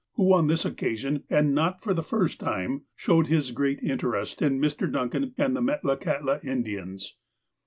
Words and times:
who 0.13 0.33
on 0.33 0.47
this 0.47 0.65
occasion, 0.65 1.25
and 1.29 1.53
not 1.53 1.83
for 1.83 1.93
the 1.93 2.01
first 2.01 2.39
time, 2.39 2.85
showed 2.95 3.27
his 3.27 3.51
great 3.51 3.79
interest 3.83 4.41
in 4.41 4.59
Mr. 4.59 4.91
Duncan 4.91 5.35
and 5.37 5.55
the 5.55 5.61
Metlakahtla 5.61 6.43
Indians. 6.43 7.17